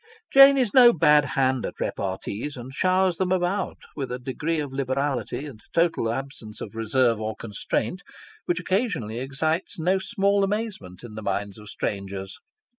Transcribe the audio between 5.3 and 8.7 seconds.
and total absence of reserve or constraint, which